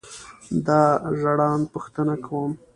دا 0.67 0.81
ژړاند 1.19 1.63
پوښتنه 1.73 2.15
کوم. 2.25 2.51